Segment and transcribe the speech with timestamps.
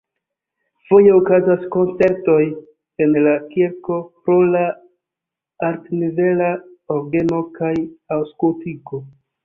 [0.85, 2.39] Foje okazas koncertoj
[3.07, 4.65] en la kirko pro la
[5.71, 6.53] altnivela
[6.99, 7.75] orgeno kaj
[8.23, 9.07] akustiko.